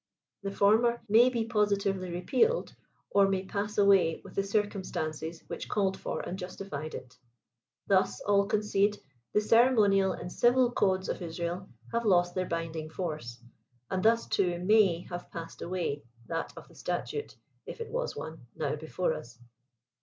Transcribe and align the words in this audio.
The 0.41 0.49
former 0.49 0.99
may 1.07 1.29
be 1.29 1.45
positively 1.45 2.09
repealed, 2.09 2.73
or 3.11 3.27
may 3.27 3.45
pass 3.45 3.77
away 3.77 4.19
with 4.23 4.33
the 4.33 4.41
circumstances 4.43 5.43
which 5.45 5.69
called 5.69 5.95
for 5.95 6.21
and 6.21 6.39
justified 6.39 6.95
it. 6.95 7.19
Thus, 7.85 8.19
all 8.21 8.47
concede, 8.47 8.97
the 9.31 9.41
cere 9.41 9.69
monial 9.69 10.19
and 10.19 10.31
civil 10.31 10.71
codes 10.71 11.07
of 11.07 11.21
Israel 11.21 11.69
have 11.91 12.03
lost 12.05 12.33
their 12.33 12.47
bindings 12.47 12.93
force; 12.95 13.39
and 13.91 14.01
thus, 14.01 14.25
too, 14.25 14.53
mny 14.53 15.07
have 15.09 15.29
passed 15.29 15.59
aWay 15.59 16.01
that 16.25 16.51
of 16.57 16.67
the 16.67 16.73
statute, 16.73 17.35
if 17.67 17.79
it 17.79 17.91
was 17.91 18.15
one, 18.15 18.47
now 18.55 18.75
before 18.75 19.13
us. 19.13 19.37